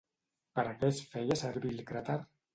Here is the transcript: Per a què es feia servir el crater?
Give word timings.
Per 0.59 0.63
a 0.69 0.71
què 0.79 0.89
es 0.95 1.03
feia 1.13 1.39
servir 1.43 1.73
el 1.77 1.87
crater? 1.93 2.19